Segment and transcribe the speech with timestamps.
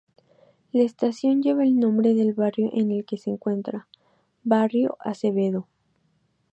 [0.71, 3.87] La Estación lleva el nombre del barrio en el que se encuentra:
[4.43, 5.67] Barrio Acevedo.